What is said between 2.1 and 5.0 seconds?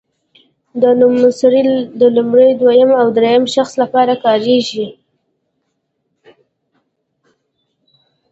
لومړي دویم او دریم شخص لپاره کاریږي.